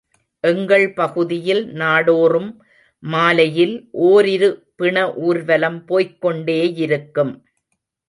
[0.43, 2.49] எங்கள் பகுதியில் நாடோறும்
[3.03, 3.75] மாலையில்
[4.07, 7.33] ஓரிரு பிண ஊர்வலம் போய்க் கொண்டேயிருக்கும்.